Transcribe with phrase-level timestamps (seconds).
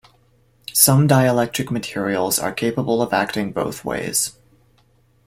[0.73, 4.31] Some dielectric materials are capable of acting both ways.